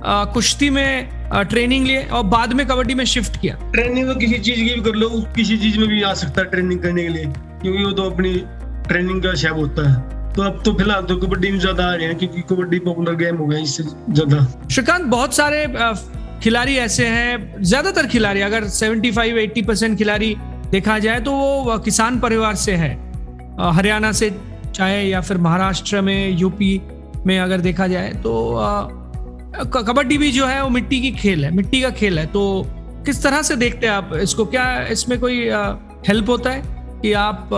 कुश्ती 0.05 0.69
में 0.69 1.09
ट्रेनिंग 1.29 1.85
लिए 1.85 2.03
और 2.07 2.23
बाद 2.25 2.53
में 2.53 2.65
कबड्डी 2.67 2.93
में 2.95 3.03
शिफ्ट 3.05 3.39
किया। 3.41 3.55
ट्रेनिंग 3.71 4.07
तो 4.07 4.15
किसी 4.15 4.37
चीज़ 4.39 4.57
की 4.57 4.73
भी 4.73 4.81
कर 4.81 4.95
लो 4.95 5.09
किसी 5.35 5.57
चीज़ 5.57 5.79
में 5.79 5.87
भी 5.89 6.01
आ 6.01 6.13
सकता 6.15 6.41
है 6.41 6.49
ट्रेनिंग 6.49 6.79
करने 6.81 7.03
के 7.03 7.09
लिए 7.09 7.25
क्योंकि 7.61 7.83
वो 7.83 7.91
तो 7.91 8.09
अपनी 8.09 8.33
ट्रेनिंग 8.87 9.21
का 9.23 9.33
शैब 9.35 9.57
होता 9.57 9.89
है। 9.89 10.33
तो 10.33 10.41
अब 10.43 10.61
तो 10.65 10.73
फ़िलहाल 10.73 11.03
तो 11.03 11.15
कबड्डी 11.17 11.51
में 11.51 11.59
ज़्यादा 11.59 11.85
आ 11.85 11.93
रहे 11.93 12.07
हैं 12.07 12.17
क्योंकि 12.17 12.41
कबड्डी 12.49 12.79
पॉपुलर 12.79 13.15
गेम 13.15 13.37
हो 13.37 13.45
गया 13.45 13.59
इससे 13.59 13.83
ज़्यादा। 13.83 14.45
श्रीकांत 14.71 15.05
बहुत 15.07 15.33
सारे 15.35 15.65
खिलाड़ी 16.43 16.75
ऐसे 16.77 17.07
हैं 17.07 17.61
ज़्यादातर 17.61 18.07
खिलाड़ी 18.07 18.41
अगर 18.41 18.67
75-80 18.69 19.65
परसेंट 19.67 19.97
खिलाड़ी 19.97 20.35
देखा 20.71 20.97
जाए 20.99 21.19
तो 21.19 21.31
वो 21.31 21.77
किसान 21.79 22.19
परिवार 22.19 22.55
से 22.57 22.75
है। 22.75 22.91
हरियाणा 23.75 24.11
से 24.11 24.29
चाहे 24.75 25.01
या 25.03 25.21
फिर 25.21 25.37
महाराष्ट्र 25.39 26.01
में 26.01 26.29
यूपी 26.29 26.79
में 27.25 27.37
अगर 27.39 27.61
देखा 27.61 27.87
जाए 27.87 28.09
तो 28.23 28.33
कबड्डी 29.65 30.17
भी 30.17 30.31
जो 30.31 30.45
है 30.45 30.61
वो 30.63 30.69
मिट्टी 30.69 30.99
की 31.01 31.11
खेल 31.13 31.45
है, 31.45 31.51
मिट्टी 31.55 31.81
का 31.81 31.89
खेल 31.91 32.19
है। 32.19 32.25
तो 32.27 32.41
किस 33.05 33.21
तरह 33.23 33.41
से 33.41 33.55
देखते 33.55 33.87
हैं 33.87 33.93
आप 33.93 34.11
इसको? 34.15 34.45
क्या 34.45 34.65
इसमें 34.91 35.19
कोई 35.19 35.49
हेल्प 36.07 36.29
होता 36.29 36.49
है 36.49 36.61
कि 37.01 37.13
आप 37.15 37.49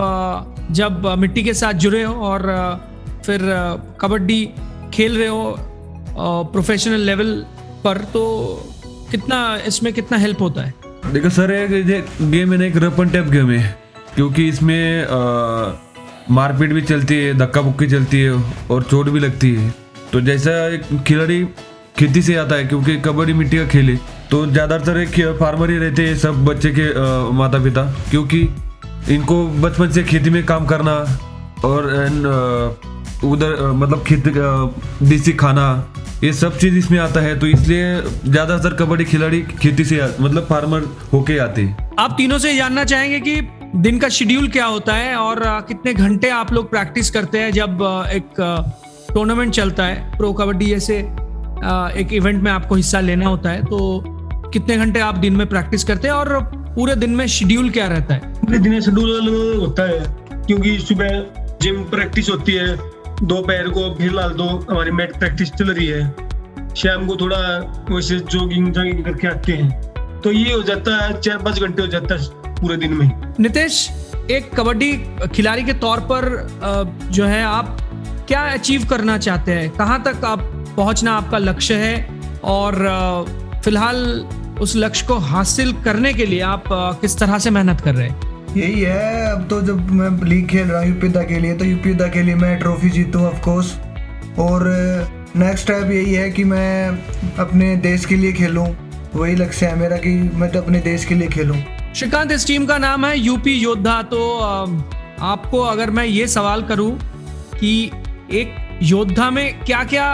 जब 0.70 1.06
मिट्टी 1.18 1.42
के 1.42 1.54
साथ 1.54 1.72
जुड़े 1.74 2.02
हो 2.02 2.14
और 2.24 2.42
फिर 3.26 3.40
कबड्डी 4.00 4.44
खेल 4.94 5.18
रहे 5.18 5.28
हो 5.28 5.56
प्रोफेशनल 6.52 7.00
लेवल 7.00 7.34
पर 7.84 7.98
तो 8.12 8.22
कितना, 9.10 9.58
इसमें 9.66 9.92
कितना 9.92 10.18
हेल्प 10.18 10.40
होता 10.40 10.62
है? 10.62 10.74
देखो 11.12 11.30
सर, 11.30 11.52
एक 11.52 12.06
गेम 12.22 12.52
है 12.52 12.58
ना, 12.58 12.64
एक 12.64 12.76
रपन 12.76 13.08
टैप 13.08 13.28
गेम 13.28 13.50
है। 13.50 13.78
क्योंकि 14.14 14.48
इसमें 14.48 15.06
मारपीट 16.30 16.72
भी 16.72 16.82
चलती 16.82 17.14
है 17.14 17.34
धक्का 17.38 17.62
बुक्की 17.62 17.86
चलती 17.86 18.20
है 18.20 18.32
और 18.70 18.82
चोट 18.82 19.08
भी 19.08 19.20
लगती 19.20 19.54
है। 19.54 19.74
तो 20.12 20.20
जैसा 20.20 20.50
एक 20.68 20.82
खिलाड़ी 21.06 21.44
खेती 22.00 22.22
से 22.22 22.34
आता 22.36 22.54
है, 22.54 22.64
क्योंकि 22.66 22.96
कबड्डी 23.02 23.32
मिट्टी 23.34 23.56
का 23.56 23.66
खेल 23.68 23.88
है। 23.90 23.96
तो 24.30 24.44
ज़्यादातर 24.48 25.04
फार्मर 25.38 25.70
ही 25.70 25.76
रहते 25.78 26.06
हैं, 26.06 26.16
सब 26.18 26.44
बच्चे 26.44 26.70
के 26.72 26.92
माता 27.34 27.62
पिता 27.64 27.82
क्योंकि 28.10 28.48
इनको 29.10 29.46
बचपन 29.60 29.90
से 29.90 30.02
खेती 30.04 30.30
में 30.30 30.44
काम 30.46 30.66
करना 30.66 30.92
और 31.64 31.88
उधर 33.24 33.70
मतलब 33.72 34.04
खेत 34.04 34.28
देसी 35.04 35.32
खाना, 35.34 35.64
ये 36.24 36.32
सब 36.32 36.56
चीज़ 36.58 36.76
इसमें 36.78 36.98
आता 36.98 37.20
है। 37.20 37.38
तो 37.38 37.46
इसलिए 37.48 38.00
ज़्यादातर 38.24 38.74
कबड्डी 38.76 39.04
खिलाड़ी 39.04 39.40
खेती 39.52 39.84
से 39.84 40.00
मतलब 40.20 40.46
फार्मर 40.46 40.88
होके 41.12 41.38
आते 41.38 41.68
आप 41.98 42.14
तीनों 42.18 42.38
से 42.38 42.54
जानना 42.56 42.84
चाहेंगे 42.84 43.20
कि 43.20 43.40
दिन 43.76 43.98
का 43.98 44.08
शेड्यूल 44.10 44.48
क्या 44.48 44.66
होता 44.66 44.94
है 44.94 45.14
और 45.16 45.40
कितने 45.68 45.94
घंटे 45.94 46.30
आप 46.32 46.52
लोग 46.52 46.70
प्रैक्टिस 46.70 47.10
करते 47.10 47.38
हैं 47.38 47.50
जब 47.52 47.82
एक 48.12 48.40
टूर्नामेंट 49.14 49.52
चलता 49.54 49.84
है 49.84 50.16
प्रो 50.16 50.32
कबड्डी 50.32 50.66
जैसे 50.66 51.02
एक 51.62 52.12
इवेंट 52.12 52.42
में 52.42 52.50
आपको 52.50 52.74
हिस्सा 52.74 53.00
लेना 53.00 53.26
होता 53.26 53.50
है 53.50 53.62
तो 53.64 54.02
कितने 54.52 54.76
घंटे 54.76 55.00
आप 55.00 55.18
दिन 55.18 55.36
में 55.36 55.46
प्रैक्टिस 55.46 55.84
करते 55.84 56.08
हैं 56.08 56.14
और 56.14 56.38
पूरे 56.74 56.94
दिन 56.96 57.10
में 57.16 57.26
शेड्यूल 57.26 57.70
क्या 57.70 57.86
रहता 57.88 58.14
है? 58.14 58.32
पूरे 58.34 58.58
दिन 58.58 58.72
में 58.72 58.80
शेड्यूल 58.80 59.58
होता 59.60 59.88
है 59.88 60.00
क्योंकि 60.46 60.78
सुबह 60.78 61.08
जिम 61.62 61.82
प्रैक्टिस 61.84 62.30
होती 62.30 62.52
है 62.52 62.76
दोपहर 63.22 63.68
को 63.68 63.94
फ़िलहाल 63.94 64.30
तो 64.30 64.44
हमारी 64.70 64.90
मैट 64.90 65.18
प्रैक्टिस 65.18 65.50
चल 65.52 65.70
रही 65.70 65.86
है। 65.86 66.08
शाम 66.76 67.06
को 67.06 67.16
थोड़ा 67.16 67.38
वैसे 67.90 68.18
जॉगिंग 68.20 68.72
जॉगिंग 68.72 69.04
करके 69.04 69.28
आते 69.28 69.52
हैं। 69.52 70.20
तो 70.20 70.32
ये 70.32 70.52
हो 70.52 70.62
जाता 70.62 70.96
है 70.96 71.20
चार 71.20 71.38
पाँच 71.38 71.60
घंटे 71.60 71.82
हो 71.82 71.88
जाता 71.88 72.14
है 72.14 72.54
पूरे 72.60 72.76
दिन 72.76 72.94
में। 72.94 73.10
नितेश 73.40 73.88
एक 74.30 74.50
कबड्डी 74.56 74.92
खिलाड़ी 75.34 75.62
के 75.64 75.72
तौर 75.84 76.00
पर 76.10 76.24
जो 77.12 77.24
है 77.24 77.42
आप 77.44 77.78
क्या 78.30 78.40
अचीव 78.46 78.84
करना 78.90 79.16
चाहते 79.18 79.52
हैं? 79.52 79.70
कहाँ 79.76 80.02
तक 80.02 80.24
आप 80.24 80.40
पहुँचना 80.76 81.12
आपका 81.12 81.38
लक्ष्य 81.38 81.74
है? 81.74 82.40
और 82.44 82.74
फ़िलहाल 83.64 83.96
उस 84.60 84.74
लक्ष्य 84.76 85.06
को 85.06 85.14
हासिल 85.18 85.72
करने 85.82 86.12
के 86.14 86.26
लिए 86.26 86.40
आप 86.40 86.64
किस 87.00 87.18
तरह 87.18 87.38
से 87.38 87.50
मेहनत 87.50 87.80
कर 87.80 87.94
रहे 87.94 88.08
हैं? 88.08 88.54
यही 88.56 88.80
है। 88.80 89.32
अब 89.32 89.46
तो 89.48 89.60
जब 89.62 89.90
मैं 89.90 90.10
लीग 90.28 90.48
खेल 90.48 90.68
रहा 90.68 90.80
हूँ 90.80 90.88
यूपीदा 90.88 91.22
के 91.22 91.38
लिए 91.38 91.56
तो 91.56 91.64
यूपीदा 91.64 92.06
के 92.08 92.22
लिए 92.22 92.34
मैं 92.34 92.58
ट्रॉफी 92.58 92.90
जीतूँ 92.90 93.26
ऑफकोर्स 93.26 93.74
और 94.38 94.64
नेक्स्ट 95.36 95.64
स्टेप 95.64 95.90
यही 95.92 96.14
है 96.14 96.30
कि 96.30 96.44
मैं 96.44 96.88
अपने 97.38 97.74
देश 97.82 98.04
के 98.04 98.16
लिए 98.16 98.32
खेलूँ। 98.32 98.66
वही 99.14 99.34
लक्ष्य 99.36 99.66
है 99.66 99.78
मेरा 99.78 99.96
कि 99.96 100.10
मैं 100.34 100.50
तो 100.52 100.62
अपने 100.62 100.80
देश 100.80 101.04
के 101.04 101.14
लिए 101.14 101.28
खेलूँ। 101.28 101.56
श्रीकांत 101.94 102.32
इस 102.32 102.46
टीम 102.46 102.66
का 102.66 102.78
नाम 102.78 103.06
है 103.06 103.18
यूपी 103.18 103.54
योद्धा। 103.54 104.02
तो 104.02 104.36
आपको 104.38 105.60
अगर 105.64 105.90
मैं 105.90 106.04
ये 106.04 106.26
सवाल 106.28 106.62
करूँ 106.62 106.92
कि 107.54 107.90
एक 108.32 108.78
योद्धा 108.82 109.28
में 109.30 109.60
क्या 109.60 109.82
क्या 109.84 110.12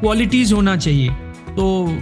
क्वालिटीज 0.00 0.52
होना 0.52 0.76
चाहिए? 0.76 1.08
तो 1.48 1.96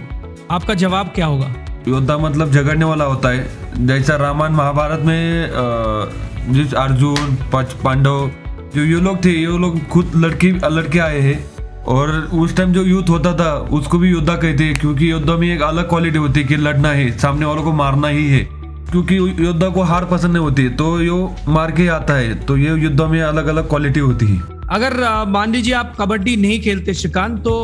आपका 0.50 0.74
जवाब 0.74 1.10
क्या 1.14 1.26
होगा? 1.26 1.48
योद्धा 1.88 2.16
मतलब 2.18 2.50
झगड़ने 2.50 2.84
वाला 2.84 3.04
होता 3.04 3.28
है। 3.28 3.86
जैसा 3.86 4.16
रामायण 4.16 4.52
महाभारत 4.52 5.00
में 5.00 6.52
जिस 6.52 6.74
अर्जुन 6.74 7.36
पांडव, 7.54 8.30
जो 8.74 8.84
ये 8.84 9.00
लोग 9.00 9.24
थे, 9.24 9.30
ये 9.30 9.58
लोग 9.58 9.86
खुद 9.88 10.12
लड़के 10.16 10.52
लड़के 10.70 10.98
आए 10.98 11.20
हैं। 11.20 11.84
और 11.84 12.10
उस 12.34 12.56
टाइम 12.56 12.72
जो 12.72 12.82
यूथ 12.82 13.08
होता 13.08 13.32
था, 13.34 13.52
उसको 13.72 13.98
भी 13.98 14.10
योद्धा 14.10 14.34
कहते 14.34 14.64
हैं, 14.64 14.78
क्योंकि 14.80 15.10
योद्धा 15.10 15.36
में 15.36 15.54
एक 15.54 15.62
अलग 15.62 15.88
क्वालिटी 15.88 16.18
होती 16.18 16.40
है 16.40 16.46
कि 16.46 16.56
लड़ना 16.56 16.88
है, 16.90 17.10
सामने 17.18 17.46
वालों 17.46 17.62
को 17.62 17.72
मारना 17.74 18.08
ही 18.08 18.28
है। 18.30 18.46
क्योंकि 18.90 19.16
योद्धा 19.44 19.68
को 19.68 19.82
हार 19.82 20.04
पसंद 20.04 20.32
नहीं 20.32 20.42
होती 20.42 20.68
तो 20.70 21.00
यो 21.02 21.34
मार 21.48 21.70
के 21.70 21.86
आता 21.88 22.14
है 22.14 22.34
तो 22.40 22.56
ये 22.56 22.74
युद्ध 22.74 23.00
में 23.02 23.20
अलग 23.22 23.46
अलग 23.46 23.68
क्वालिटी 23.68 24.00
होती 24.00 24.26
है। 24.26 24.55
अगर 24.70 24.94
मान 25.28 25.52
लीजिए 25.52 25.74
आप 25.74 25.96
कबड्डी 26.00 26.36
नहीं 26.36 26.60
खेलते 26.60 26.94
श्रीकांत 26.94 27.38
तो 27.44 27.54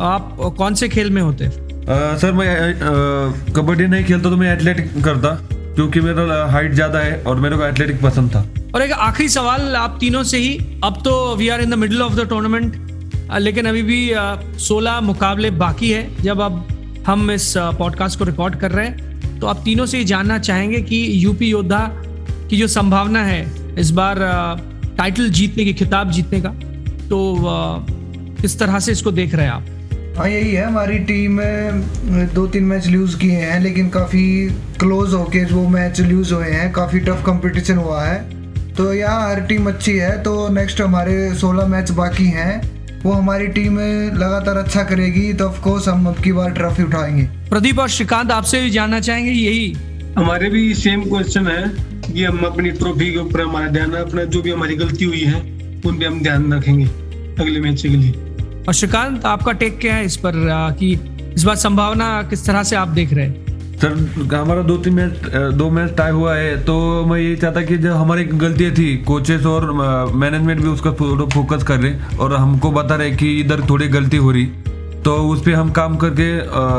आप 0.00 0.36
कौन 0.58 0.74
से 0.74 0.88
खेल 0.88 1.10
में 1.10 1.22
होते? 1.22 1.44
अ, 1.44 2.16
सर 2.16 2.32
मैं 2.32 3.52
कबड्डी 3.52 3.86
नहीं 3.86 4.04
खेलता 4.04 4.30
तो 4.30 4.36
मैं 4.36 4.52
एथलेटिक 4.56 5.04
करता 5.04 5.30
क्योंकि 5.52 6.00
मेरा 6.00 6.50
हाइट 6.50 6.72
ज़्यादा 6.74 6.98
है 6.98 7.22
और 7.22 7.36
मेरे 7.36 7.56
को 7.56 7.64
एथलेटिक 7.64 8.00
पसंद 8.02 8.30
था। 8.30 8.46
और 8.74 8.82
एक 8.82 8.92
आखिरी 8.92 9.28
सवाल 9.28 9.76
आप 9.76 9.96
तीनों 10.00 10.22
से 10.22 10.38
ही 10.38 10.80
अब 10.84 11.00
तो 11.04 11.36
we 11.36 11.48
are 11.48 11.60
in 11.60 11.70
the 11.70 11.74
middle 11.74 12.02
of 12.02 12.14
the 12.14 12.28
tournament 12.28 12.82
लेकिन 13.38 13.66
अभी 13.66 13.82
भी 13.82 14.12
सोलह 14.58 15.00
मुकाबले 15.00 15.50
बाकी 15.50 15.90
है 15.90 16.22
जब 16.22 16.40
अब 16.40 16.66
हम 17.06 17.30
इस 17.30 17.54
पॉडकास्ट 17.56 18.18
को 18.18 18.24
रिकॉर्ड 18.24 18.54
कर 18.54 18.70
रहे 18.70 18.86
हैं 18.86 19.40
तो 19.40 19.46
आप 19.46 19.62
तीनों 19.64 19.86
से 19.86 19.98
ही 19.98 20.04
जानना 20.04 20.38
चाहेंगे 20.38 20.80
कि 20.82 21.24
यूपी 21.24 21.46
योद्धा 21.46 21.80
की 22.50 22.56
जो 22.56 22.66
संभावना 22.68 23.22
है 23.24 23.40
इस 23.78 23.90
बार 23.90 24.18
टाइटल 24.98 25.28
जीतने 25.30 25.64
की 25.64 25.74
खिताब 25.74 26.10
जीतने 26.10 26.40
का। 26.40 26.48
तो 27.08 27.34
किस 28.40 28.58
तरह 28.58 28.78
से 28.78 28.92
इसको 28.92 29.10
देख 29.12 29.34
रहे 29.34 29.46
हैं 29.46 29.52
आप? 29.52 29.66
हाँ 30.18 30.28
यही 30.28 30.52
है 30.52 30.64
हमारी 30.66 30.98
टीम 30.98 31.32
में 31.32 32.32
दो 32.34 32.46
तीन 32.46 32.64
मैच 32.64 32.86
लूज 32.86 33.14
किए 33.14 33.36
हैं 33.36 33.60
लेकिन 33.60 33.88
काफ़ी 33.88 34.24
क्लोज 34.80 35.12
होके 35.14 35.44
वो 35.44 35.68
मैच 35.68 36.00
लूज 36.00 36.32
हुए 36.32 36.46
हैं 36.46 36.70
काफ़ी 36.72 37.00
टफ 37.00 37.22
कंपटीशन 37.26 37.78
हुआ 37.78 38.02
है। 38.04 38.18
तो 38.74 38.92
यहाँ 38.94 39.28
हर 39.30 39.40
टीम 39.40 39.68
अच्छी 39.68 39.92
है 39.92 40.10
तो 40.22 40.48
नेक्स्ट 40.48 40.80
हमारे 40.80 41.14
16 41.34 41.66
मैच 41.66 41.90
बाकी 41.90 42.26
हैं 42.26 43.00
वो 43.02 43.12
हमारी 43.12 43.46
टीम 43.48 43.78
लगातार 44.14 44.56
अच्छा 44.56 44.82
करेगी 44.84 45.32
तो 45.32 45.48
ऑफ़ 45.48 45.60
कोर्स 45.60 45.88
हम 45.88 46.06
अब 46.06 46.22
की 46.24 46.32
बार 46.32 46.50
ट्रॉफी 46.50 46.82
उठाएँगे। 46.82 47.22
प्रदीप 47.50 47.78
और 47.78 47.88
श्रीकांत 47.88 48.30
आपसे 48.30 48.60
भी 48.60 48.70
जानना 48.70 49.00
चाहेंगे 49.00 49.30
यही 49.30 49.74
हमारे 50.18 50.48
भी 50.50 50.62
सेम 50.74 51.02
क्वेश्चन 51.02 51.46
है 51.46 52.12
कि 52.12 52.22
हम 52.24 52.38
अपनी 52.44 52.70
ट्रॉफी 52.78 53.10
के 53.12 53.18
ऊपर 53.18 53.40
हमारा 53.40 53.66
ध्यान 53.68 53.92
अपना 53.92 54.22
जो 54.24 54.40
भी 54.42 54.50
हमारी 54.50 54.76
गलती 54.76 55.04
हुई 55.04 55.20
है 55.20 55.40
उन 55.86 55.98
पे 55.98 56.04
हम 56.04 56.20
ध्यान 56.22 56.52
रखेंगे 56.52 56.84
अगले 57.40 57.60
मैच 57.60 57.82
के 57.82 57.88
लिए। 57.88 58.12
और 58.68 58.74
श्रीकांत 58.74 59.24
आपका 59.24 59.52
टेक 59.52 59.78
क्या 59.78 59.94
है 59.94 60.04
इस 60.04 60.16
पर 60.16 60.32
कि 60.78 60.88
इस 61.34 61.44
बार 61.44 61.56
संभावना 61.56 62.10
किस 62.30 62.44
तरह 62.46 62.62
से 62.62 62.76
आप 62.76 62.88
देख 62.88 63.12
रहे 63.12 63.26
हैं? 63.26 63.76
सर 63.78 64.34
हमारा 64.34 64.62
दो 64.62 64.76
तीन 64.76 64.94
मैच 64.94 65.30
दो 65.54 65.70
मैच 65.70 65.94
टाई 65.96 66.10
हुआ 66.10 66.34
है 66.34 66.56
तो 66.64 66.74
मैं 67.06 67.20
ये 67.20 67.36
चाहता 67.36 67.60
कि 67.60 67.76
जो 67.76 67.94
हमारी 67.94 68.24
गलतियाँ 68.24 68.72
थी 68.72 68.96
कोचेस 69.06 69.46
और 69.46 69.72
मैनेजमेंट 70.14 70.60
भी 70.60 70.68
उसका 70.68 70.92
थोड़ा 70.92 71.26
फोकस 71.34 71.62
कर 71.62 71.78
रहे 71.78 72.16
और 72.16 72.34
हमको 72.34 72.72
बता 72.72 72.94
रहे 72.94 73.10
कि 73.10 73.30
इधर 73.40 73.60
थोड़ी 73.70 73.88
गलती 73.88 74.16
हो 74.16 74.30
रही 74.30 74.46
तो 75.04 75.16
उस 75.28 75.42
पर 75.42 75.52
हम 75.52 75.70
काम 75.72 75.96
करके 75.96 76.28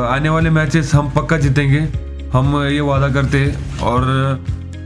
आने 0.08 0.29
वाले 0.29 0.50
मैचेस 0.50 0.93
हम 0.96 1.10
पक्का 1.10 1.38
जीतेंगे। 1.38 1.88
हम 2.33 2.55
ये 2.63 2.81
वादा 2.81 3.07
करते 3.09 3.38
हैं 3.38 3.79
और 3.79 4.03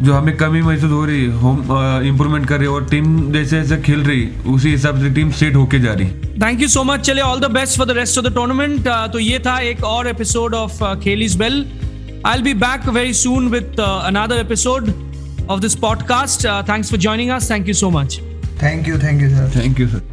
जो 0.02 0.14
हमें 0.14 0.36
कमी 0.38 0.62
महसूस 0.62 0.92
हो 0.92 1.06
रही 1.06 1.26
हम 1.26 1.68
इम्प्रूवमेंट 2.06 2.46
कर 2.48 2.58
रहे 2.58 2.68
और 2.68 2.86
टीम 2.86 3.32
जैसे 3.34 3.62
जैसे 3.62 3.78
खेल 3.82 4.00
रही 4.00 4.28
उसी 4.48 4.70
हिसाब 4.70 5.02
से 5.02 5.10
टीम 5.10 5.32
सेट 5.32 5.56
होके 5.56 5.80
जा 5.80 5.94
रही। 5.94 6.08
थैंक 6.44 6.62
यू 6.62 6.68
सो 6.68 6.84
मच 6.84 7.00
चले 7.00 7.22
all 7.22 7.40
the 7.40 7.52
best 7.52 7.78
for 7.78 7.88
the 7.88 7.92
rest 7.92 8.18
of 8.18 8.26
the 8.28 8.34
tournament 8.36 8.88
तो 9.14 9.20
ये 9.20 9.40
था 9.40 9.60
एक 9.60 9.84
और 9.84 10.08
episode 10.08 10.54
of 10.54 10.84
खेलीज 11.00 11.36
well 11.36 11.66
I 12.26 12.34
will 12.34 12.44
be 12.44 12.54
back 12.54 12.88
very 12.90 13.14
soon 13.14 13.48
with 13.48 13.80
another 13.80 14.36
episode 14.36 14.94
of 15.50 15.60
this 15.60 15.76
podcast 15.76 16.46
thanks 16.70 16.90
for 16.90 17.00
joining 17.00 17.32
us 17.32 17.52
thank 17.52 17.68
you 17.68 17.74
so 17.74 17.90
much 17.90 18.20
thank 18.64 18.88
you 18.88 18.98
thank 18.98 19.22
you 19.22 19.30
sir 19.30 19.52
thank 19.56 19.80
you 19.80 19.88
sir 19.88 20.13